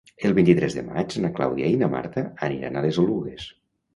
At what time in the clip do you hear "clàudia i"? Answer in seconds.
1.39-1.77